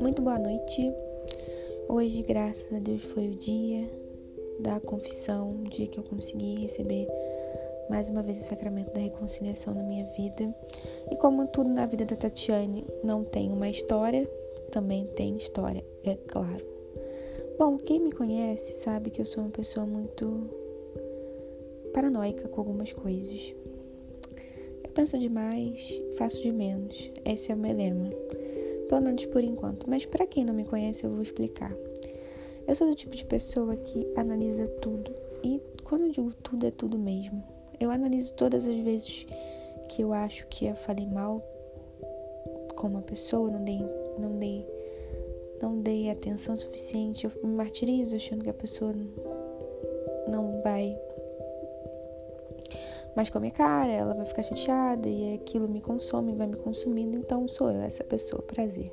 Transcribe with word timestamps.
Muito 0.00 0.20
boa 0.20 0.38
noite. 0.38 0.92
Hoje, 1.88 2.22
graças 2.22 2.70
a 2.74 2.78
Deus, 2.78 3.02
foi 3.04 3.28
o 3.28 3.36
dia 3.36 3.90
da 4.60 4.80
confissão, 4.80 5.52
o 5.52 5.68
dia 5.70 5.86
que 5.86 5.98
eu 5.98 6.04
consegui 6.04 6.60
receber 6.60 7.08
mais 7.88 8.10
uma 8.10 8.22
vez 8.22 8.40
o 8.40 8.44
sacramento 8.44 8.92
da 8.92 9.00
reconciliação 9.00 9.72
na 9.72 9.82
minha 9.82 10.04
vida. 10.12 10.54
E 11.10 11.16
como 11.16 11.46
tudo 11.46 11.70
na 11.70 11.86
vida 11.86 12.04
da 12.04 12.16
Tatiane 12.16 12.86
não 13.02 13.24
tem 13.24 13.50
uma 13.50 13.70
história, 13.70 14.24
também 14.70 15.06
tem 15.06 15.36
história, 15.36 15.82
é 16.02 16.16
claro. 16.28 16.66
Bom, 17.58 17.78
quem 17.78 18.00
me 18.00 18.12
conhece 18.12 18.72
sabe 18.74 19.10
que 19.10 19.22
eu 19.22 19.24
sou 19.24 19.44
uma 19.44 19.50
pessoa 19.50 19.86
muito 19.86 20.50
paranoica 21.94 22.48
com 22.48 22.60
algumas 22.60 22.92
coisas. 22.92 23.54
Penso 24.94 25.18
demais, 25.18 26.00
faço 26.16 26.40
de 26.40 26.52
menos. 26.52 27.10
Esse 27.24 27.50
é 27.50 27.54
o 27.54 27.58
meu 27.58 27.74
lema. 27.74 28.10
Pelo 28.88 29.02
menos 29.02 29.24
por 29.26 29.42
enquanto. 29.42 29.90
Mas 29.90 30.06
para 30.06 30.26
quem 30.26 30.44
não 30.44 30.54
me 30.54 30.64
conhece, 30.64 31.04
eu 31.04 31.10
vou 31.10 31.22
explicar. 31.22 31.72
Eu 32.66 32.74
sou 32.74 32.88
do 32.88 32.94
tipo 32.94 33.16
de 33.16 33.24
pessoa 33.24 33.76
que 33.76 34.06
analisa 34.16 34.68
tudo. 34.68 35.12
E 35.42 35.60
quando 35.82 36.06
eu 36.06 36.12
digo 36.12 36.32
tudo, 36.34 36.66
é 36.66 36.70
tudo 36.70 36.96
mesmo. 36.96 37.42
Eu 37.80 37.90
analiso 37.90 38.32
todas 38.34 38.68
as 38.68 38.76
vezes 38.76 39.26
que 39.88 40.02
eu 40.02 40.12
acho 40.12 40.46
que 40.46 40.66
eu 40.66 40.76
falei 40.76 41.06
mal 41.06 41.42
com 42.76 42.86
uma 42.86 43.02
pessoa, 43.02 43.50
não 43.50 43.64
dei, 43.64 43.80
não 44.18 44.38
dei, 44.38 44.66
não 45.60 45.80
dei 45.80 46.10
atenção 46.10 46.56
suficiente, 46.56 47.24
eu 47.24 47.32
me 47.42 47.54
martirizo 47.54 48.16
achando 48.16 48.42
que 48.42 48.50
a 48.50 48.54
pessoa 48.54 48.94
não 50.28 50.60
vai 50.62 50.96
mais 53.16 53.30
com 53.30 53.38
a 53.38 53.40
minha 53.40 53.52
cara, 53.52 53.90
ela 53.90 54.14
vai 54.14 54.26
ficar 54.26 54.42
chateada 54.42 55.08
e 55.08 55.34
aquilo 55.34 55.68
me 55.68 55.80
consome, 55.80 56.34
vai 56.34 56.46
me 56.46 56.56
consumindo, 56.56 57.16
então 57.16 57.46
sou 57.48 57.70
eu 57.70 57.80
essa 57.80 58.04
pessoa, 58.04 58.42
prazer. 58.42 58.90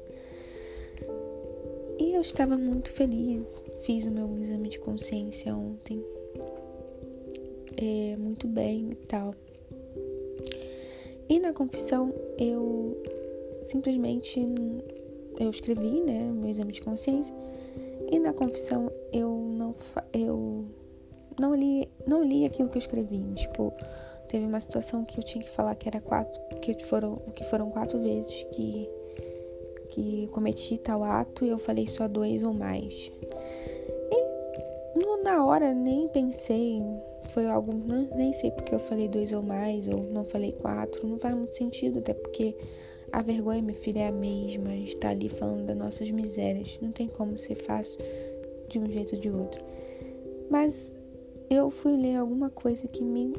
E 1.99 2.13
eu 2.13 2.21
estava 2.21 2.57
muito 2.57 2.91
feliz, 2.91 3.63
fiz 3.81 4.05
o 4.05 4.11
meu 4.11 4.37
exame 4.39 4.69
de 4.69 4.79
consciência 4.79 5.55
ontem 5.55 6.03
é, 7.81 8.15
muito 8.17 8.47
bem 8.47 8.91
e 8.91 8.95
tal. 9.07 9.33
E 11.27 11.39
na 11.39 11.53
confissão 11.53 12.13
eu 12.37 13.01
simplesmente 13.63 14.39
eu 15.39 15.49
escrevi, 15.49 16.01
né, 16.01 16.31
meu 16.31 16.49
exame 16.49 16.71
de 16.71 16.81
consciência. 16.81 17.35
E 18.11 18.19
na 18.19 18.33
confissão 18.33 18.91
eu 19.11 19.29
não 19.29 19.75
eu 20.13 20.65
não 21.39 21.55
li 21.55 21.87
não 22.05 22.23
li 22.23 22.45
aquilo 22.45 22.69
que 22.69 22.77
eu 22.77 22.81
escrevi. 22.81 23.23
Tipo, 23.35 23.73
teve 24.31 24.45
uma 24.45 24.61
situação 24.61 25.03
que 25.03 25.19
eu 25.19 25.23
tinha 25.23 25.43
que 25.43 25.49
falar 25.49 25.75
que 25.75 25.89
era 25.89 25.99
quatro, 25.99 26.41
que 26.61 26.73
foram 26.85 27.17
que 27.35 27.43
foram 27.43 27.69
quatro 27.69 27.99
vezes 27.99 28.31
que 28.53 28.87
que 29.89 30.27
cometi 30.27 30.77
tal 30.77 31.03
ato 31.03 31.43
e 31.43 31.49
eu 31.49 31.59
falei 31.59 31.85
só 31.85 32.07
dois 32.07 32.41
ou 32.41 32.53
mais. 32.53 33.11
E 34.09 34.99
no, 34.99 35.21
na 35.21 35.45
hora 35.45 35.73
nem 35.73 36.07
pensei 36.07 36.81
foi 37.31 37.45
algo, 37.45 37.73
não, 37.73 38.07
nem 38.15 38.31
sei 38.31 38.51
porque 38.51 38.73
eu 38.73 38.79
falei 38.79 39.09
dois 39.09 39.33
ou 39.33 39.41
mais, 39.41 39.89
ou 39.89 40.01
não 40.01 40.23
falei 40.23 40.53
quatro, 40.53 41.05
não 41.05 41.19
faz 41.19 41.35
muito 41.35 41.53
sentido, 41.53 41.99
até 41.99 42.13
porque 42.13 42.55
a 43.11 43.21
vergonha, 43.21 43.61
minha 43.61 43.77
filha, 43.77 43.99
é 43.99 44.07
a 44.07 44.11
mesma, 44.13 44.69
a 44.69 44.75
gente 44.75 44.95
tá 44.95 45.09
ali 45.09 45.27
falando 45.27 45.65
das 45.65 45.75
nossas 45.75 46.09
misérias, 46.09 46.79
não 46.81 46.91
tem 46.93 47.09
como 47.09 47.37
ser 47.37 47.55
fácil 47.55 47.99
de 48.69 48.79
um 48.79 48.89
jeito 48.89 49.15
ou 49.15 49.21
de 49.21 49.29
outro. 49.29 49.61
Mas 50.49 50.93
eu 51.49 51.69
fui 51.69 51.97
ler 51.97 52.15
alguma 52.15 52.49
coisa 52.49 52.87
que 52.87 53.03
me 53.03 53.33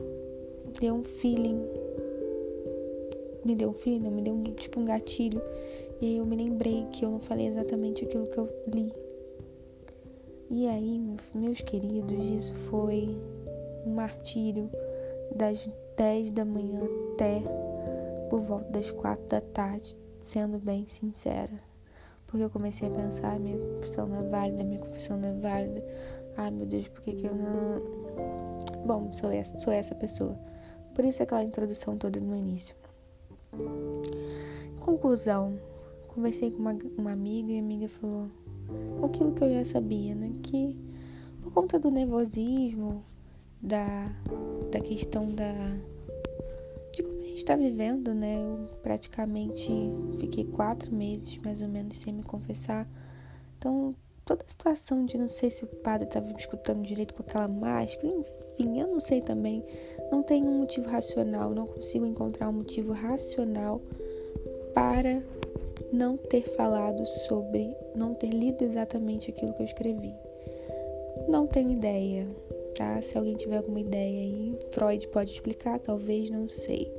deu 0.80 0.94
um 0.94 1.02
feeling, 1.02 1.62
me 3.44 3.54
deu 3.54 3.70
um 3.70 3.74
feeling, 3.74 4.00
não, 4.00 4.10
me 4.10 4.22
deu 4.22 4.34
um, 4.34 4.42
tipo 4.42 4.80
um 4.80 4.84
gatilho, 4.84 5.40
e 6.00 6.06
aí 6.06 6.16
eu 6.16 6.26
me 6.26 6.36
lembrei 6.36 6.86
que 6.92 7.04
eu 7.04 7.10
não 7.10 7.20
falei 7.20 7.46
exatamente 7.46 8.04
aquilo 8.04 8.26
que 8.26 8.38
eu 8.38 8.48
li. 8.66 8.92
E 10.50 10.66
aí, 10.68 11.00
meus 11.34 11.60
queridos, 11.62 12.28
isso 12.28 12.54
foi 12.54 13.16
um 13.86 13.94
martírio 13.94 14.70
das 15.34 15.68
10 15.96 16.30
da 16.30 16.44
manhã 16.44 16.82
até 17.12 17.42
por 18.28 18.40
volta 18.40 18.70
das 18.70 18.90
4 18.90 19.26
da 19.28 19.40
tarde, 19.40 19.96
sendo 20.20 20.58
bem 20.58 20.86
sincera. 20.86 21.72
Porque 22.26 22.44
eu 22.44 22.50
comecei 22.50 22.88
a 22.88 22.90
pensar, 22.90 23.38
minha 23.38 23.58
confissão 23.58 24.06
não 24.06 24.26
é 24.26 24.28
válida, 24.28 24.64
minha 24.64 24.80
confissão 24.80 25.18
não 25.18 25.28
é 25.28 25.32
válida. 25.34 25.84
Ai 26.36 26.50
meu 26.50 26.66
Deus, 26.66 26.88
por 26.88 27.02
que, 27.02 27.12
que 27.12 27.26
eu 27.26 27.34
não. 27.34 27.82
Bom, 28.86 29.12
sou 29.12 29.30
essa, 29.30 29.58
sou 29.58 29.72
essa 29.72 29.94
pessoa. 29.94 30.38
Por 30.94 31.04
isso 31.04 31.22
aquela 31.22 31.42
introdução 31.42 31.96
toda 31.96 32.20
no 32.20 32.36
início. 32.36 32.74
Conclusão. 34.80 35.58
Conversei 36.08 36.50
com 36.50 36.58
uma, 36.58 36.76
uma 36.98 37.12
amiga 37.12 37.50
e 37.52 37.58
a 37.58 37.60
amiga 37.60 37.88
falou 37.88 38.28
aquilo 39.04 39.32
que 39.32 39.42
eu 39.42 39.54
já 39.54 39.64
sabia, 39.64 40.14
né? 40.14 40.32
Que 40.42 40.74
por 41.42 41.52
conta 41.52 41.78
do 41.78 41.90
nervosismo, 41.90 43.02
da, 43.60 44.12
da 44.70 44.80
questão 44.80 45.30
da 45.30 45.52
de 46.92 47.02
como 47.02 47.20
a 47.20 47.22
gente 47.22 47.36
está 47.36 47.56
vivendo, 47.56 48.12
né? 48.12 48.36
Eu 48.36 48.68
praticamente 48.82 49.70
fiquei 50.20 50.44
quatro 50.44 50.94
meses 50.94 51.38
mais 51.38 51.62
ou 51.62 51.68
menos 51.68 51.96
sem 51.96 52.12
me 52.12 52.22
confessar. 52.22 52.86
Então, 53.56 53.94
toda 54.24 54.44
a 54.44 54.48
situação 54.48 55.04
de 55.04 55.18
não 55.18 55.28
sei 55.28 55.50
se 55.50 55.64
o 55.64 55.66
padre 55.66 56.06
estava 56.06 56.26
me 56.26 56.38
escutando 56.38 56.82
direito 56.82 57.14
com 57.14 57.22
aquela 57.22 57.48
máscara, 57.48 58.06
enfim, 58.06 58.80
eu 58.80 58.88
não 58.88 59.00
sei 59.00 59.20
também. 59.20 59.62
Não 60.10 60.22
tem 60.22 60.42
um 60.42 60.58
motivo 60.58 60.88
racional, 60.88 61.50
não 61.50 61.66
consigo 61.66 62.06
encontrar 62.06 62.48
um 62.48 62.54
motivo 62.54 62.92
racional 62.92 63.80
para 64.74 65.22
não 65.92 66.16
ter 66.16 66.42
falado 66.54 67.04
sobre, 67.26 67.74
não 67.94 68.14
ter 68.14 68.30
lido 68.30 68.62
exatamente 68.62 69.30
aquilo 69.30 69.52
que 69.54 69.62
eu 69.62 69.66
escrevi. 69.66 70.14
Não 71.28 71.46
tenho 71.46 71.70
ideia 71.70 72.26
tá? 72.74 73.00
Se 73.00 73.16
alguém 73.16 73.34
tiver 73.34 73.58
alguma 73.58 73.80
ideia 73.80 74.20
aí, 74.20 74.58
Freud 74.70 75.06
pode 75.08 75.30
explicar, 75.30 75.78
talvez, 75.78 76.30
não 76.30 76.48
sei. 76.48 76.92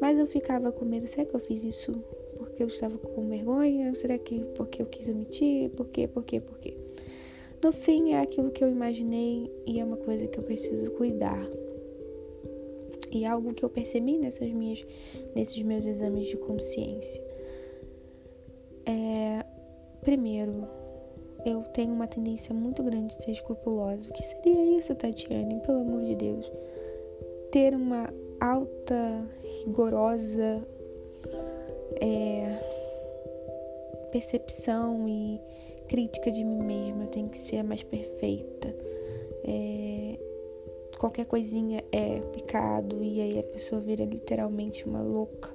Mas 0.00 0.18
eu 0.18 0.26
ficava 0.26 0.72
com 0.72 0.84
medo, 0.84 1.06
será 1.06 1.26
que 1.26 1.34
eu 1.34 1.40
fiz 1.40 1.64
isso 1.64 1.92
porque 2.58 2.62
eu 2.64 2.66
estava 2.66 2.98
com 2.98 3.28
vergonha? 3.28 3.94
Será 3.94 4.18
que 4.18 4.40
porque 4.56 4.82
eu 4.82 4.86
quis 4.86 5.08
omitir? 5.08 5.70
Por 5.70 5.86
quê? 5.86 6.08
Por 6.08 6.24
quê? 6.24 6.40
Por 6.40 6.58
quê? 6.58 6.74
No 7.62 7.70
fim, 7.70 8.12
é 8.12 8.20
aquilo 8.20 8.50
que 8.50 8.62
eu 8.64 8.68
imaginei 8.68 9.48
e 9.64 9.78
é 9.78 9.84
uma 9.84 9.96
coisa 9.96 10.26
que 10.26 10.38
eu 10.38 10.42
preciso 10.42 10.90
cuidar. 10.92 11.40
E 13.12 13.24
é 13.24 13.28
algo 13.28 13.54
que 13.54 13.64
eu 13.64 13.70
percebi 13.70 14.18
nessas 14.18 14.50
minhas, 14.50 14.84
nesses 15.36 15.62
meus 15.62 15.86
exames 15.86 16.28
de 16.28 16.36
consciência. 16.36 17.22
É, 18.84 19.44
primeiro, 20.00 20.66
eu 21.46 21.62
tenho 21.74 21.92
uma 21.92 22.08
tendência 22.08 22.52
muito 22.52 22.82
grande 22.82 23.16
de 23.16 23.22
ser 23.22 23.30
escrupulosa. 23.30 24.10
O 24.10 24.12
que 24.12 24.22
seria 24.22 24.78
isso, 24.78 24.94
Tatiane? 24.96 25.60
Pelo 25.60 25.80
amor 25.80 26.04
de 26.04 26.16
Deus. 26.16 26.50
Ter 27.52 27.74
uma 27.74 28.12
alta, 28.40 29.24
rigorosa 29.64 30.66
é, 32.00 32.48
percepção 34.10 35.06
e 35.08 35.40
crítica 35.88 36.30
de 36.30 36.44
mim 36.44 36.62
mesma. 36.62 37.04
Eu 37.04 37.08
tenho 37.08 37.28
que 37.28 37.38
ser 37.38 37.62
mais 37.62 37.82
perfeita. 37.82 38.74
É, 39.44 40.18
qualquer 40.98 41.26
coisinha 41.26 41.82
é 41.92 42.20
pecado 42.32 43.02
e 43.02 43.20
aí 43.20 43.38
a 43.38 43.42
pessoa 43.42 43.80
vira 43.80 44.04
literalmente 44.04 44.86
uma 44.86 45.02
louca 45.02 45.54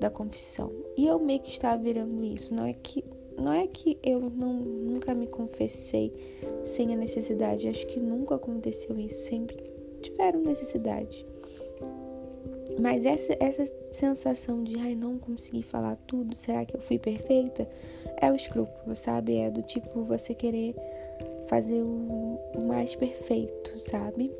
da 0.00 0.10
confissão. 0.10 0.72
E 0.96 1.06
eu 1.06 1.18
meio 1.18 1.40
que 1.40 1.50
estava 1.50 1.82
virando 1.82 2.22
isso. 2.24 2.54
Não 2.54 2.66
é 2.66 2.72
que 2.72 3.04
não 3.38 3.52
é 3.52 3.66
que 3.66 3.98
eu 4.02 4.30
não, 4.30 4.54
nunca 4.54 5.14
me 5.14 5.26
confessei 5.26 6.10
sem 6.64 6.94
a 6.94 6.96
necessidade, 6.96 7.68
acho 7.68 7.86
que 7.86 8.00
nunca 8.00 8.36
aconteceu 8.36 8.98
isso, 8.98 9.26
sempre 9.26 9.62
tiveram 10.00 10.40
necessidade. 10.40 11.24
Mas 12.78 13.06
essa, 13.06 13.34
essa 13.40 13.64
sensação 13.90 14.62
de, 14.62 14.78
ai, 14.78 14.94
não 14.94 15.18
consegui 15.18 15.62
falar 15.62 15.96
tudo, 16.06 16.36
será 16.36 16.64
que 16.64 16.76
eu 16.76 16.80
fui 16.80 16.98
perfeita? 16.98 17.66
É 18.20 18.30
o 18.30 18.36
escrúpulo, 18.36 18.94
sabe? 18.94 19.36
É 19.36 19.50
do 19.50 19.62
tipo 19.62 20.02
você 20.02 20.34
querer 20.34 20.74
fazer 21.48 21.82
o, 21.82 22.38
o 22.54 22.62
mais 22.62 22.94
perfeito, 22.94 23.78
sabe? 23.78 24.30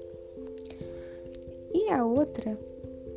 E 1.73 1.91
a 1.91 2.05
outra 2.05 2.55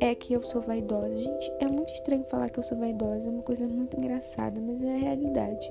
é 0.00 0.14
que 0.14 0.32
eu 0.32 0.42
sou 0.42 0.60
vaidosa. 0.60 1.14
Gente, 1.14 1.52
é 1.60 1.66
muito 1.66 1.92
estranho 1.92 2.24
falar 2.24 2.48
que 2.48 2.58
eu 2.58 2.62
sou 2.62 2.78
vaidosa, 2.78 3.26
é 3.26 3.30
uma 3.30 3.42
coisa 3.42 3.66
muito 3.66 3.98
engraçada, 3.98 4.60
mas 4.60 4.82
é 4.82 4.94
a 4.94 4.98
realidade. 4.98 5.68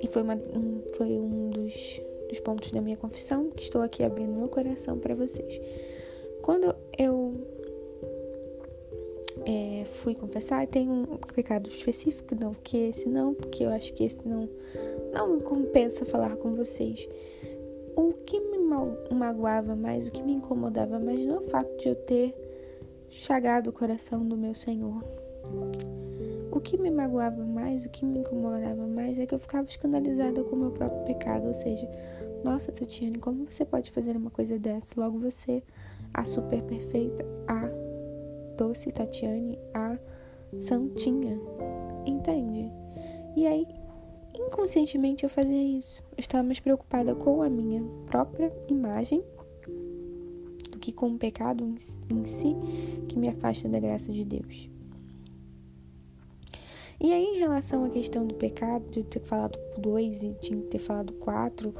E 0.00 0.06
foi, 0.08 0.22
uma, 0.22 0.34
um, 0.34 0.82
foi 0.96 1.18
um 1.18 1.50
dos, 1.50 2.00
dos 2.28 2.40
pontos 2.40 2.72
da 2.72 2.80
minha 2.80 2.96
confissão 2.96 3.50
que 3.50 3.62
estou 3.62 3.82
aqui 3.82 4.02
abrindo 4.02 4.32
meu 4.32 4.48
coração 4.48 4.98
para 4.98 5.14
vocês. 5.14 5.60
Quando 6.42 6.74
eu 6.98 7.34
é, 9.46 9.84
fui 9.84 10.14
confessar, 10.14 10.66
tem 10.66 10.88
um 10.88 11.04
pecado 11.34 11.68
específico, 11.68 12.34
não, 12.38 12.52
que 12.54 12.76
esse 12.76 13.08
não, 13.08 13.34
porque 13.34 13.64
eu 13.64 13.70
acho 13.70 13.92
que 13.94 14.04
esse 14.04 14.26
não, 14.26 14.48
não 15.12 15.36
me 15.36 15.42
compensa 15.42 16.04
falar 16.04 16.36
com 16.36 16.54
vocês. 16.54 17.08
O 17.96 18.12
que 18.24 18.40
me 18.40 18.58
magoava 19.14 19.74
mais, 19.74 20.08
o 20.08 20.12
que 20.12 20.22
me 20.22 20.32
incomodava 20.32 20.98
mais 20.98 21.24
não 21.24 21.36
é 21.36 21.38
o 21.38 21.48
fato 21.48 21.76
de 21.78 21.88
eu 21.88 21.94
ter 21.94 22.34
chagado 23.08 23.70
o 23.70 23.72
coração 23.72 24.26
do 24.26 24.36
meu 24.36 24.54
Senhor. 24.54 25.02
O 26.52 26.60
que 26.60 26.80
me 26.80 26.90
magoava 26.90 27.44
mais, 27.44 27.84
o 27.84 27.88
que 27.88 28.04
me 28.04 28.20
incomodava 28.20 28.86
mais 28.86 29.18
é 29.18 29.26
que 29.26 29.34
eu 29.34 29.38
ficava 29.38 29.68
escandalizada 29.68 30.42
com 30.44 30.56
o 30.56 30.58
meu 30.58 30.70
próprio 30.70 31.04
pecado. 31.04 31.46
Ou 31.46 31.54
seja, 31.54 31.88
nossa, 32.44 32.72
Tatiane, 32.72 33.18
como 33.18 33.46
você 33.48 33.64
pode 33.64 33.90
fazer 33.90 34.16
uma 34.16 34.30
coisa 34.30 34.58
dessa? 34.58 35.00
Logo 35.00 35.18
você, 35.18 35.62
a 36.12 36.24
super 36.24 36.62
perfeita, 36.62 37.24
a 37.46 37.79
doce 38.60 38.90
Tatiane, 38.90 39.58
a 39.72 39.98
santinha. 40.58 41.40
Entende? 42.04 42.68
E 43.34 43.46
aí, 43.46 43.66
inconscientemente 44.34 45.24
eu 45.24 45.30
fazia 45.30 45.78
isso. 45.78 46.02
Eu 46.10 46.20
estava 46.20 46.44
mais 46.44 46.60
preocupada 46.60 47.14
com 47.14 47.42
a 47.42 47.48
minha 47.48 47.82
própria 48.04 48.52
imagem 48.68 49.22
do 50.70 50.78
que 50.78 50.92
com 50.92 51.06
o 51.06 51.18
pecado 51.18 51.64
em 52.10 52.24
si 52.26 52.54
que 53.08 53.18
me 53.18 53.30
afasta 53.30 53.66
da 53.66 53.80
graça 53.80 54.12
de 54.12 54.26
Deus. 54.26 54.68
E 57.00 57.14
aí, 57.14 57.24
em 57.24 57.38
relação 57.38 57.82
à 57.86 57.88
questão 57.88 58.26
do 58.26 58.34
pecado, 58.34 58.84
de 58.90 59.00
eu 59.00 59.04
ter 59.04 59.20
falado 59.20 59.58
dois 59.78 60.22
e 60.22 60.34
tinha 60.34 60.60
que 60.60 60.68
ter 60.68 60.78
falado 60.78 61.14
quatro, 61.14 61.74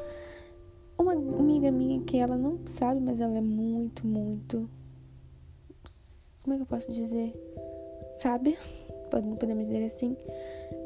uma 0.98 1.12
amiga 1.12 1.70
minha 1.70 2.00
que 2.00 2.16
ela 2.16 2.38
não 2.38 2.58
sabe, 2.64 3.02
mas 3.02 3.20
ela 3.20 3.36
é 3.36 3.42
muito, 3.42 4.06
muito. 4.06 4.66
Como 6.42 6.54
é 6.54 6.56
que 6.56 6.62
eu 6.62 6.66
posso 6.66 6.92
dizer? 6.92 7.32
Sabe? 8.16 8.56
Podemos 9.10 9.66
dizer 9.66 9.84
assim. 9.84 10.16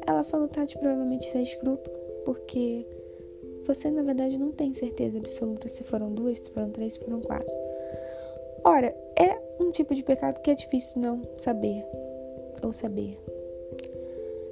Ela 0.07 0.23
falou, 0.23 0.47
Tati, 0.47 0.77
provavelmente 0.77 1.27
isso 1.27 1.37
é 1.37 1.43
escrúpulo, 1.43 1.95
porque 2.25 2.81
você 3.65 3.89
na 3.89 4.03
verdade 4.03 4.37
não 4.37 4.51
tem 4.51 4.73
certeza 4.73 5.17
absoluta 5.17 5.67
se 5.69 5.83
foram 5.83 6.13
duas, 6.13 6.39
se 6.39 6.49
foram 6.51 6.69
três, 6.69 6.93
se 6.93 6.99
foram 6.99 7.21
quatro. 7.21 7.53
Ora, 8.63 8.95
é 9.17 9.39
um 9.59 9.71
tipo 9.71 9.93
de 9.93 10.03
pecado 10.03 10.41
que 10.41 10.51
é 10.51 10.55
difícil 10.55 11.01
não 11.01 11.17
saber 11.37 11.83
ou 12.63 12.73
saber. 12.73 13.17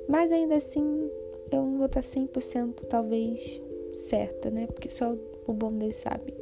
Mas 0.07 0.31
ainda 0.31 0.55
assim, 0.55 1.09
eu 1.51 1.63
não 1.63 1.77
vou 1.77 1.85
estar 1.87 2.01
100% 2.01 2.85
talvez 2.85 3.61
certa, 3.93 4.49
né? 4.49 4.67
Porque 4.67 4.89
só 4.89 5.15
o 5.47 5.53
bom 5.53 5.71
Deus 5.73 5.95
sabe. 5.95 6.33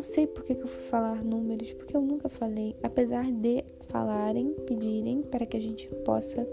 Não 0.00 0.04
sei 0.04 0.26
por 0.26 0.44
que, 0.44 0.54
que 0.54 0.62
eu 0.62 0.66
fui 0.66 0.82
falar 0.84 1.22
números, 1.22 1.74
porque 1.74 1.94
eu 1.94 2.00
nunca 2.00 2.26
falei, 2.26 2.74
apesar 2.82 3.30
de 3.30 3.62
falarem, 3.82 4.54
pedirem 4.66 5.20
para 5.20 5.44
que 5.44 5.58
a 5.58 5.60
gente 5.60 5.86
possa, 6.06 6.48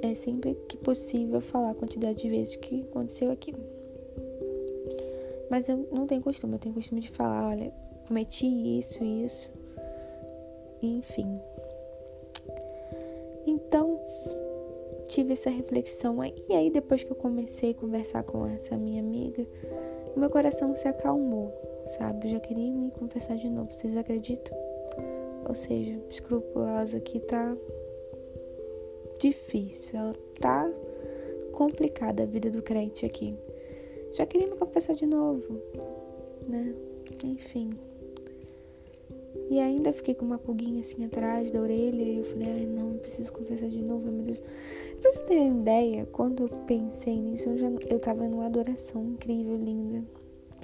é 0.00 0.14
sempre 0.14 0.54
que 0.68 0.76
possível, 0.76 1.40
falar 1.40 1.70
a 1.70 1.74
quantidade 1.74 2.22
de 2.22 2.30
vezes 2.30 2.54
que 2.54 2.82
aconteceu 2.82 3.32
aqui. 3.32 3.52
Mas 5.50 5.68
eu 5.68 5.84
não 5.90 6.06
tenho 6.06 6.22
costume, 6.22 6.52
eu 6.52 6.58
tenho 6.60 6.76
costume 6.76 7.00
de 7.00 7.10
falar, 7.10 7.48
olha, 7.48 7.72
cometi 8.06 8.46
isso, 8.78 9.02
isso, 9.02 9.52
enfim. 10.80 11.40
Então, 13.44 14.00
tive 15.08 15.32
essa 15.32 15.50
reflexão 15.50 16.20
aí. 16.20 16.32
E 16.48 16.54
aí, 16.54 16.70
depois 16.70 17.02
que 17.02 17.10
eu 17.10 17.16
comecei 17.16 17.72
a 17.72 17.74
conversar 17.74 18.22
com 18.22 18.46
essa 18.46 18.76
minha 18.76 19.02
amiga, 19.02 19.44
meu 20.16 20.30
coração 20.30 20.72
se 20.76 20.86
acalmou, 20.86 21.52
sabe? 21.86 22.28
Eu 22.28 22.32
já 22.32 22.40
queria 22.40 22.70
me 22.70 22.90
confessar 22.90 23.36
de 23.36 23.48
novo. 23.48 23.72
Vocês 23.72 23.96
acreditam? 23.96 24.56
Ou 25.48 25.54
seja, 25.54 26.00
escrupulosa 26.08 26.98
aqui 26.98 27.20
tá 27.20 27.56
difícil. 29.18 29.98
Ela 29.98 30.14
tá 30.40 30.70
complicada 31.52 32.22
a 32.22 32.26
vida 32.26 32.50
do 32.50 32.62
crente 32.62 33.04
aqui. 33.04 33.36
Já 34.14 34.26
queria 34.26 34.48
me 34.48 34.56
confessar 34.56 34.94
de 34.94 35.06
novo, 35.06 35.60
né? 36.48 36.74
Enfim. 37.24 37.70
E 39.50 39.60
ainda 39.60 39.92
fiquei 39.92 40.14
com 40.14 40.24
uma 40.24 40.38
pulguinha 40.38 40.80
assim 40.80 41.04
atrás 41.04 41.50
da 41.50 41.60
orelha. 41.60 42.02
E 42.02 42.18
eu 42.18 42.24
falei, 42.24 42.48
ai 42.48 42.66
não, 42.66 42.94
preciso 42.98 43.32
confessar 43.32 43.68
de 43.68 43.82
novo, 43.82 44.10
meu 44.10 44.24
Deus. 44.24 44.42
Pra 45.00 45.12
você 45.12 45.24
ter 45.24 45.46
ideia, 45.46 46.06
quando 46.06 46.44
eu 46.44 46.48
pensei 46.66 47.20
nisso, 47.20 47.48
eu, 47.48 47.58
já, 47.58 47.70
eu 47.88 47.98
tava 47.98 48.26
numa 48.28 48.46
adoração 48.46 49.04
incrível, 49.04 49.56
linda. 49.56 50.04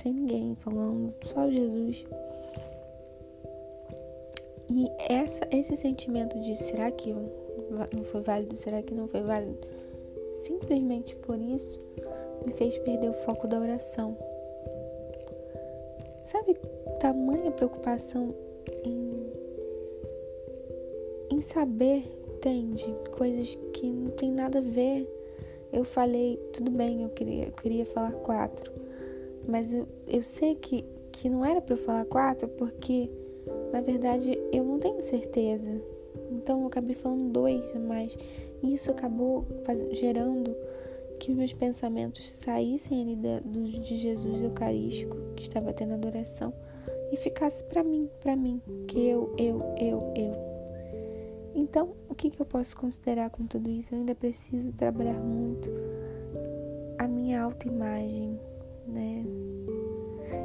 Sem 0.02 0.12
ninguém 0.12 0.54
falando, 0.56 1.12
só 1.26 1.50
Jesus. 1.50 2.06
E 4.70 4.90
essa, 5.08 5.48
esse 5.50 5.76
sentimento 5.76 6.38
de 6.40 6.54
será 6.56 6.90
que 6.90 7.12
não 7.12 8.04
foi 8.04 8.20
válido? 8.20 8.56
Será 8.56 8.82
que 8.82 8.94
não 8.94 9.08
foi 9.08 9.22
válido? 9.22 9.58
Simplesmente 10.26 11.16
por 11.16 11.38
isso 11.40 11.80
me 12.44 12.52
fez 12.52 12.78
perder 12.78 13.10
o 13.10 13.14
foco 13.14 13.46
da 13.46 13.58
oração. 13.58 14.16
Sabe, 16.24 16.54
tamanha 17.00 17.50
preocupação 17.50 18.34
em, 18.84 19.32
em 21.32 21.40
saber, 21.40 22.04
entende? 22.34 22.94
Coisas 23.16 23.54
que 23.72 23.90
não 23.90 24.10
tem 24.10 24.30
nada 24.30 24.58
a 24.58 24.62
ver. 24.62 25.08
Eu 25.72 25.84
falei, 25.84 26.36
tudo 26.52 26.70
bem, 26.70 27.02
eu 27.02 27.08
queria, 27.10 27.46
eu 27.46 27.52
queria 27.52 27.84
falar 27.84 28.12
quatro, 28.12 28.70
mas 29.48 29.72
eu, 29.72 29.88
eu 30.06 30.22
sei 30.22 30.54
que, 30.54 30.84
que 31.10 31.28
não 31.28 31.44
era 31.44 31.60
para 31.60 31.74
eu 31.74 31.78
falar 31.78 32.04
quatro 32.04 32.46
porque, 32.48 33.10
na 33.72 33.80
verdade, 33.80 34.38
eu 34.52 34.62
não 34.62 34.78
tenho 34.78 35.02
certeza. 35.02 35.82
Então 36.30 36.60
eu 36.60 36.66
acabei 36.66 36.94
falando 36.94 37.32
dois, 37.32 37.74
mas 37.74 38.16
isso 38.62 38.90
acabou 38.90 39.46
faz, 39.64 39.80
gerando 39.96 40.54
que 41.18 41.32
meus 41.32 41.52
pensamentos 41.52 42.28
saíssem 42.30 43.02
ali 43.02 43.16
do, 43.16 43.80
de 43.80 43.96
Jesus 43.96 44.42
Eucarístico, 44.42 45.16
que 45.34 45.42
estava 45.42 45.72
tendo 45.72 45.94
adoração, 45.94 46.52
e 47.10 47.16
ficasse 47.16 47.64
para 47.64 47.82
mim, 47.82 48.08
para 48.20 48.36
mim, 48.36 48.60
que 48.86 49.00
eu, 49.08 49.34
eu, 49.38 49.62
eu, 49.78 50.12
eu. 50.14 50.48
Então, 51.54 51.94
o 52.08 52.14
que, 52.14 52.30
que 52.30 52.40
eu 52.40 52.46
posso 52.46 52.76
considerar 52.76 53.30
com 53.30 53.46
tudo 53.46 53.70
isso? 53.70 53.94
Eu 53.94 53.98
ainda 53.98 54.14
preciso 54.14 54.72
trabalhar 54.72 55.18
muito 55.18 55.68
a 56.98 57.08
minha 57.08 57.42
autoimagem, 57.42 58.38
né? 58.88 59.24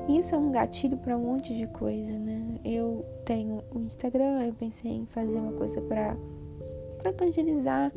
Isso 0.09 0.35
é 0.35 0.37
um 0.37 0.51
gatilho 0.51 0.97
para 0.97 1.17
um 1.17 1.21
monte 1.21 1.55
de 1.55 1.67
coisa, 1.67 2.17
né? 2.19 2.59
Eu 2.63 3.05
tenho 3.25 3.63
o 3.73 3.79
Instagram, 3.79 4.45
eu 4.45 4.53
pensei 4.53 4.91
em 4.91 5.05
fazer 5.05 5.37
uma 5.37 5.53
coisa 5.53 5.81
para 5.81 6.15
evangelizar, 7.05 7.91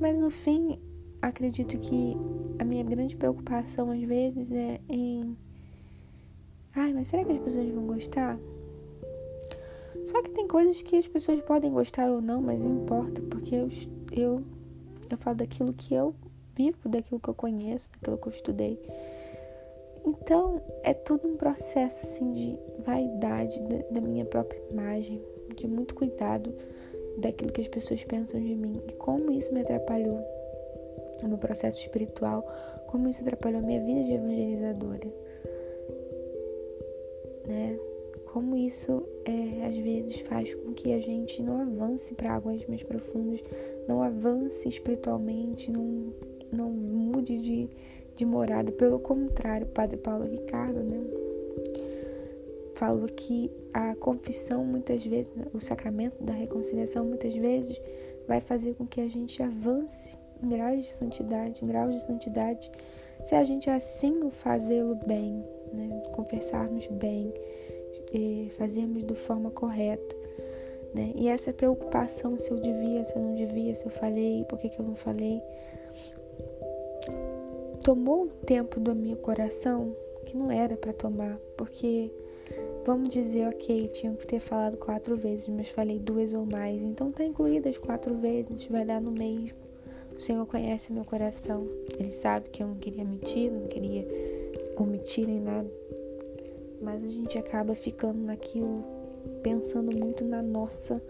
mas 0.00 0.18
no 0.18 0.30
fim, 0.30 0.78
acredito 1.20 1.78
que 1.78 2.16
a 2.58 2.64
minha 2.64 2.82
grande 2.82 3.16
preocupação 3.16 3.90
às 3.90 4.02
vezes 4.02 4.52
é 4.52 4.80
em 4.88 5.36
Ai, 6.74 6.92
mas 6.92 7.08
será 7.08 7.24
que 7.24 7.32
as 7.32 7.38
pessoas 7.38 7.68
vão 7.70 7.86
gostar? 7.86 8.38
Só 10.06 10.22
que 10.22 10.30
tem 10.30 10.46
coisas 10.46 10.80
que 10.80 10.96
as 10.96 11.08
pessoas 11.08 11.40
podem 11.40 11.72
gostar 11.72 12.08
ou 12.08 12.20
não, 12.20 12.40
mas 12.40 12.60
não 12.60 12.82
importa, 12.82 13.20
porque 13.22 13.54
eu, 13.54 13.68
eu, 14.12 14.44
eu 15.10 15.18
falo 15.18 15.36
daquilo 15.36 15.72
que 15.72 15.92
eu 15.92 16.14
vivo, 16.54 16.88
daquilo 16.88 17.18
que 17.18 17.28
eu 17.28 17.34
conheço, 17.34 17.90
daquilo 17.92 18.16
que 18.16 18.28
eu 18.28 18.32
estudei. 18.32 18.78
Então, 20.08 20.62
é 20.82 20.94
tudo 20.94 21.28
um 21.28 21.36
processo 21.36 22.06
assim 22.06 22.32
de 22.32 22.58
vaidade 22.78 23.60
da, 23.90 24.00
minha 24.00 24.24
própria 24.24 24.60
imagem, 24.70 25.22
de 25.54 25.68
muito 25.68 25.94
cuidado 25.94 26.54
daquilo 27.18 27.52
que 27.52 27.60
as 27.60 27.68
pessoas 27.68 28.02
pensam 28.04 28.40
de 28.40 28.54
mim 28.54 28.80
e 28.88 28.92
como 28.92 29.30
isso 29.30 29.52
me 29.52 29.60
atrapalhou 29.60 30.20
no 31.22 31.28
meu 31.28 31.38
processo 31.38 31.78
espiritual, 31.78 32.42
como 32.86 33.08
isso 33.08 33.20
atrapalhou 33.22 33.60
a 33.60 33.62
minha 33.62 33.80
vida 33.80 34.02
de 34.04 34.12
evangelizadora 34.12 35.08
né? 37.48 37.78
Como 38.26 38.56
isso 38.56 39.02
é, 39.24 39.66
às 39.66 39.74
vezes 39.74 40.20
faz 40.20 40.54
com 40.54 40.74
que 40.74 40.92
a 40.92 41.00
gente 41.00 41.42
não 41.42 41.62
avance 41.62 42.14
para 42.14 42.34
águas 42.34 42.64
mais 42.66 42.82
profundas, 42.82 43.42
não 43.88 44.02
avance 44.02 44.68
espiritualmente, 44.68 45.72
não, 45.72 46.12
não 46.52 46.70
mude 46.70 47.40
de, 47.40 47.70
de 48.18 48.26
morada. 48.26 48.72
Pelo 48.72 48.98
contrário, 48.98 49.66
o 49.66 49.70
Padre 49.70 49.96
Paulo 49.96 50.24
Ricardo, 50.24 50.82
né? 50.82 51.00
Falou 52.74 53.06
que 53.06 53.50
a 53.72 53.94
confissão, 53.96 54.64
muitas 54.64 55.04
vezes, 55.04 55.32
o 55.52 55.60
sacramento 55.60 56.22
da 56.22 56.32
reconciliação, 56.32 57.04
muitas 57.04 57.34
vezes, 57.34 57.80
vai 58.26 58.40
fazer 58.40 58.74
com 58.74 58.86
que 58.86 59.00
a 59.00 59.08
gente 59.08 59.42
avance 59.42 60.16
em 60.42 60.48
graus 60.48 60.84
de 60.84 60.90
santidade, 60.90 61.64
em 61.64 61.68
graus 61.68 61.94
de 61.94 62.02
santidade, 62.02 62.70
se 63.22 63.34
a 63.34 63.42
gente 63.42 63.68
assim 63.68 64.30
fazê-lo 64.30 64.94
bem, 65.06 65.44
né? 65.72 66.02
conversarmos 66.12 66.86
bem, 66.86 67.32
fazermos 68.56 69.04
de 69.04 69.14
forma 69.14 69.50
correta. 69.50 70.16
Né? 70.94 71.12
E 71.16 71.28
essa 71.28 71.52
preocupação 71.52 72.38
se 72.38 72.50
eu 72.50 72.58
devia, 72.58 73.04
se 73.04 73.16
eu 73.16 73.22
não 73.22 73.34
devia, 73.34 73.74
se 73.74 73.84
eu 73.84 73.90
falei, 73.90 74.44
por 74.44 74.58
que, 74.58 74.68
que 74.68 74.80
eu 74.80 74.86
não 74.86 74.94
falei, 74.94 75.42
tomou 77.82 78.24
um 78.24 78.28
tempo 78.28 78.80
do 78.80 78.94
meu 78.94 79.16
coração 79.16 79.94
que 80.24 80.36
não 80.36 80.50
era 80.50 80.76
para 80.76 80.92
tomar, 80.92 81.38
porque 81.56 82.10
vamos 82.84 83.08
dizer, 83.08 83.48
ok, 83.48 83.88
tinha 83.88 84.12
que 84.14 84.26
ter 84.26 84.40
falado 84.40 84.76
quatro 84.76 85.16
vezes, 85.16 85.48
mas 85.48 85.68
falei 85.68 85.98
duas 85.98 86.32
ou 86.32 86.44
mais, 86.44 86.82
então 86.82 87.10
tá 87.10 87.24
incluídas 87.24 87.78
quatro 87.78 88.14
vezes, 88.14 88.66
vai 88.66 88.84
dar 88.84 89.00
no 89.00 89.10
mesmo. 89.10 89.56
O 90.14 90.20
Senhor 90.20 90.44
conhece 90.46 90.92
meu 90.92 91.04
coração, 91.04 91.66
Ele 91.98 92.10
sabe 92.10 92.48
que 92.50 92.62
eu 92.62 92.66
não 92.66 92.74
queria 92.74 93.04
mentir, 93.04 93.50
não 93.50 93.68
queria 93.68 94.06
omitir 94.76 95.26
nem 95.26 95.40
nada. 95.40 95.70
Mas 96.80 97.02
a 97.02 97.08
gente 97.08 97.38
acaba 97.38 97.74
ficando 97.74 98.18
naquilo 98.18 98.84
pensando 99.42 99.96
muito 99.96 100.24
na 100.24 100.42
nossa, 100.42 101.02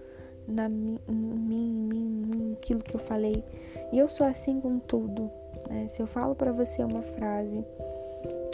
na 0.47 0.69
mim, 0.69 0.99
em 1.09 1.15
mim, 1.15 2.31
em 2.35 2.53
aquilo 2.55 2.81
que 2.81 2.95
eu 2.95 3.01
falei. 3.01 3.45
E 3.93 3.99
eu 3.99 4.09
sou 4.09 4.27
assim 4.27 4.61
com 4.61 4.79
tudo. 4.79 5.31
Né? 5.69 5.87
Se 5.89 6.03
eu 6.03 6.07
falo 6.07 6.35
para 6.35 6.53
você 6.53 6.83
uma 6.83 7.03
frase 7.03 7.65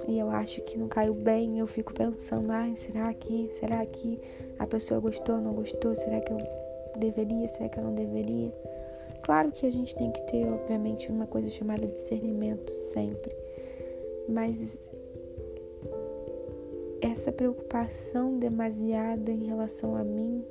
e 0.07 0.19
eu 0.19 0.29
acho 0.31 0.61
que 0.63 0.77
não 0.77 0.89
caiu 0.89 1.15
bem, 1.15 1.59
eu 1.59 1.67
fico 1.67 1.93
pensando, 1.95 2.51
ah, 2.51 2.71
será 2.75 3.13
que, 3.15 3.49
será 3.53 3.85
que 3.87 4.21
a 4.59 4.67
pessoa 4.67 5.01
gostou, 5.01 5.41
não 5.41 5.55
gostou? 5.55 5.95
Será 5.95 6.21
que 6.21 6.33
eu 6.33 6.39
deveria, 6.99 7.49
será 7.49 7.69
que 7.69 7.79
eu 7.79 7.85
não 7.85 7.95
deveria? 7.95 8.53
Claro 9.23 9.51
que 9.51 9.67
a 9.67 9.73
gente 9.73 9.95
tem 9.95 10.11
que 10.11 10.21
ter, 10.23 10.47
obviamente, 10.47 11.11
uma 11.11 11.27
coisa 11.27 11.49
chamada 11.49 11.87
discernimento 11.87 12.71
sempre. 12.93 13.35
Mas 14.29 14.91
essa 17.01 17.33
preocupação 17.33 18.39
demasiada 18.39 19.31
em 19.31 19.45
relação 19.47 19.97
a 19.97 20.05
mim, 20.05 20.45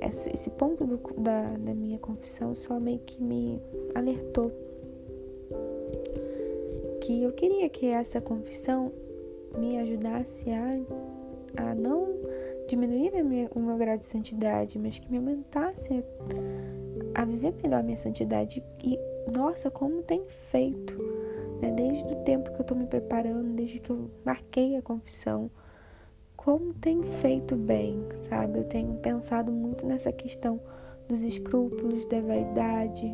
esse 0.00 0.50
ponto 0.50 0.84
do, 0.84 0.96
da, 1.20 1.56
da 1.56 1.74
minha 1.74 1.98
confissão 1.98 2.54
só 2.54 2.80
meio 2.80 3.00
que 3.00 3.22
me 3.22 3.60
alertou 3.94 4.52
que 7.08 7.22
eu 7.22 7.32
queria 7.32 7.70
que 7.70 7.86
essa 7.86 8.20
confissão 8.20 8.92
me 9.56 9.78
ajudasse 9.78 10.44
a, 10.50 10.78
a 11.56 11.74
não 11.74 12.06
diminuir 12.68 13.24
minha, 13.24 13.48
o 13.54 13.60
meu 13.60 13.78
grau 13.78 13.96
de 13.96 14.04
santidade, 14.04 14.78
mas 14.78 14.98
que 14.98 15.10
me 15.10 15.16
aumentasse 15.16 16.04
a, 17.14 17.22
a 17.22 17.24
viver 17.24 17.54
melhor 17.62 17.80
a 17.80 17.82
minha 17.82 17.96
santidade. 17.96 18.62
E, 18.84 18.98
nossa, 19.34 19.70
como 19.70 20.02
tem 20.02 20.22
feito, 20.28 20.98
né? 21.62 21.70
Desde 21.70 22.12
o 22.12 22.16
tempo 22.24 22.52
que 22.52 22.60
eu 22.60 22.66
tô 22.66 22.74
me 22.74 22.86
preparando, 22.86 23.54
desde 23.54 23.78
que 23.78 23.88
eu 23.88 24.10
marquei 24.22 24.76
a 24.76 24.82
confissão, 24.82 25.50
como 26.36 26.74
tem 26.74 27.02
feito 27.02 27.56
bem, 27.56 28.04
sabe? 28.20 28.58
Eu 28.58 28.64
tenho 28.64 28.92
pensado 28.96 29.50
muito 29.50 29.86
nessa 29.86 30.12
questão 30.12 30.60
dos 31.08 31.22
escrúpulos, 31.22 32.04
da 32.04 32.20
vaidade, 32.20 33.10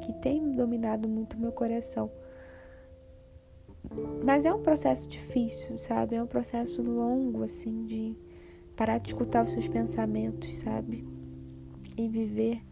que 0.00 0.14
tem 0.14 0.50
dominado 0.52 1.06
muito 1.06 1.38
meu 1.38 1.52
coração. 1.52 2.10
Mas 4.24 4.44
é 4.44 4.52
um 4.52 4.62
processo 4.62 5.08
difícil, 5.08 5.78
sabe? 5.78 6.16
É 6.16 6.22
um 6.22 6.26
processo 6.26 6.82
longo, 6.82 7.42
assim, 7.42 7.86
de 7.86 8.14
parar 8.76 8.98
de 8.98 9.08
escutar 9.08 9.44
os 9.44 9.52
seus 9.52 9.66
pensamentos, 9.66 10.52
sabe? 10.58 11.04
E 11.96 12.08
viver 12.08 12.62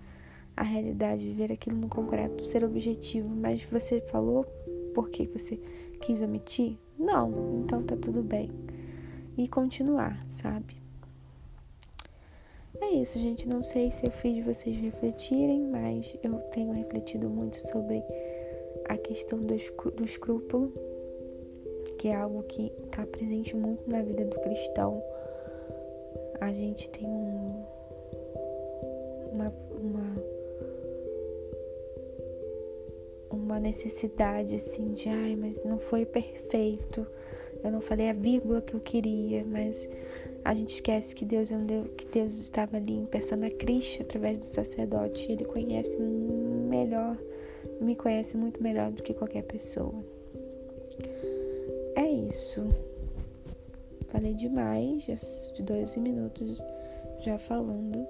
a 0.56 0.62
realidade, 0.62 1.26
viver 1.26 1.52
aquilo 1.52 1.76
no 1.76 1.88
concreto, 1.88 2.44
ser 2.44 2.64
objetivo. 2.64 3.28
Mas 3.28 3.62
você 3.64 4.00
falou 4.00 4.44
porque 4.94 5.26
você 5.26 5.56
quis 6.00 6.22
omitir? 6.22 6.76
Não, 6.98 7.60
então 7.64 7.82
tá 7.82 7.96
tudo 7.96 8.22
bem. 8.22 8.50
E 9.36 9.46
continuar, 9.48 10.24
sabe? 10.30 10.76
É 12.80 12.90
isso, 12.90 13.18
gente. 13.18 13.48
Não 13.48 13.62
sei 13.62 13.90
se 13.90 14.06
eu 14.06 14.10
fiz 14.10 14.44
vocês 14.44 14.76
refletirem, 14.76 15.62
mas 15.66 16.16
eu 16.22 16.38
tenho 16.50 16.72
refletido 16.72 17.28
muito 17.28 17.56
sobre 17.56 18.02
a 18.88 18.96
questão 18.96 19.38
do, 19.38 19.56
do 19.92 20.04
escrúpulo 20.04 20.72
que 22.06 22.10
é 22.10 22.14
algo 22.14 22.44
que 22.44 22.72
está 22.84 23.04
presente 23.04 23.56
muito 23.56 23.90
na 23.90 24.00
vida 24.00 24.24
do 24.26 24.38
cristão. 24.38 25.02
A 26.40 26.52
gente 26.52 26.88
tem 26.90 27.04
um, 27.04 27.64
uma, 29.32 29.52
uma, 29.72 30.22
uma 33.28 33.58
necessidade 33.58 34.54
assim 34.54 34.92
de, 34.92 35.08
ai, 35.08 35.34
mas 35.34 35.64
não 35.64 35.80
foi 35.80 36.06
perfeito. 36.06 37.04
Eu 37.64 37.72
não 37.72 37.80
falei 37.80 38.08
a 38.08 38.12
vírgula 38.12 38.62
que 38.62 38.74
eu 38.74 38.80
queria, 38.80 39.44
mas 39.44 39.88
a 40.44 40.54
gente 40.54 40.74
esquece 40.74 41.12
que 41.12 41.24
Deus 41.24 41.50
é 41.50 41.56
um 41.56 41.66
Deus, 41.66 41.88
que 41.96 42.06
Deus 42.06 42.36
estava 42.36 42.76
ali 42.76 42.98
em 42.98 43.06
persona 43.06 43.50
Cristo 43.50 44.02
através 44.02 44.38
do 44.38 44.44
sacerdote. 44.44 45.32
Ele 45.32 45.44
conhece 45.44 45.98
melhor, 45.98 47.18
me 47.80 47.96
conhece 47.96 48.36
muito 48.36 48.62
melhor 48.62 48.92
do 48.92 49.02
que 49.02 49.12
qualquer 49.12 49.42
pessoa 49.42 50.14
isso. 52.36 52.68
Falei 54.08 54.34
demais, 54.34 55.04
já 55.04 55.14
de 55.54 55.62
12 55.62 56.00
minutos 56.00 56.60
já 57.20 57.38
falando. 57.38 58.06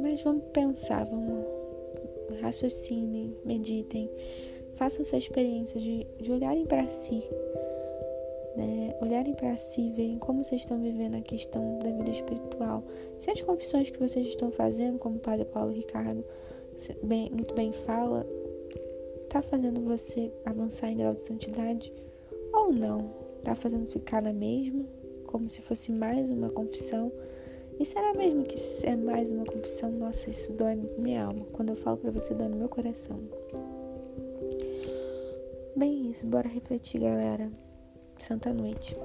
Mas 0.00 0.22
vamos 0.22 0.44
pensar, 0.54 1.04
vamos 1.04 1.44
raciocinem, 2.40 3.36
meditem, 3.44 4.10
façam 4.74 5.02
essa 5.02 5.18
experiência 5.18 5.78
de, 5.78 6.06
de 6.18 6.32
olharem 6.32 6.64
para 6.64 6.88
si, 6.88 7.22
né? 8.56 8.96
Olharem 9.02 9.34
para 9.34 9.54
si, 9.56 9.90
verem 9.90 10.18
como 10.18 10.42
vocês 10.42 10.62
estão 10.62 10.80
vivendo 10.80 11.16
a 11.16 11.20
questão 11.20 11.78
da 11.78 11.90
vida 11.90 12.10
espiritual. 12.10 12.82
Se 13.18 13.30
as 13.30 13.40
confissões 13.42 13.90
que 13.90 13.98
vocês 13.98 14.26
estão 14.26 14.50
fazendo, 14.50 14.98
como 14.98 15.16
o 15.16 15.20
Padre 15.20 15.44
Paulo 15.44 15.72
Ricardo 15.72 16.24
bem, 17.02 17.30
muito 17.30 17.54
bem 17.54 17.72
fala, 17.72 18.26
tá 19.28 19.42
fazendo 19.42 19.82
você 19.82 20.32
avançar 20.44 20.90
em 20.90 20.96
grau 20.96 21.14
de 21.14 21.20
santidade 21.20 21.92
ou 22.66 22.72
não, 22.72 23.10
tá 23.44 23.54
fazendo 23.54 23.86
ficar 23.86 24.20
na 24.20 24.32
mesma, 24.32 24.84
como 25.26 25.48
se 25.48 25.62
fosse 25.62 25.92
mais 25.92 26.30
uma 26.30 26.50
confissão. 26.50 27.12
E 27.78 27.84
será 27.84 28.12
mesmo 28.14 28.42
que 28.42 28.56
é 28.84 28.96
mais 28.96 29.30
uma 29.30 29.44
confissão? 29.44 29.90
Nossa, 29.90 30.30
isso 30.30 30.52
dói 30.52 30.76
minha 30.98 31.24
alma. 31.24 31.46
Quando 31.52 31.70
eu 31.70 31.76
falo 31.76 31.98
para 31.98 32.10
você, 32.10 32.34
dói 32.34 32.48
no 32.48 32.56
meu 32.56 32.68
coração. 32.68 33.20
Bem, 35.76 36.10
isso, 36.10 36.26
bora 36.26 36.48
refletir, 36.48 37.00
galera. 37.00 37.50
Santa 38.18 38.52
noite. 38.52 38.96